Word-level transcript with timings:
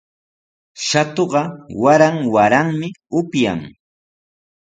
Shatuqa 0.87 1.41
waran 1.81 2.15
waranmi 2.33 2.87
upyan. 3.19 3.59